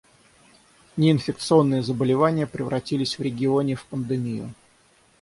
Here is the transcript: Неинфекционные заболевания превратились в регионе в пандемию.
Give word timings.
Неинфекционные 0.97 1.83
заболевания 1.83 2.47
превратились 2.47 3.19
в 3.19 3.21
регионе 3.21 3.75
в 3.75 3.85
пандемию. 3.85 4.51